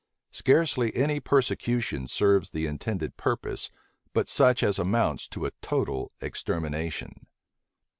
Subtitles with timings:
[0.31, 3.69] Scarcely any persecution serves the intended purpose
[4.13, 7.27] but such as amounts to a total extermination.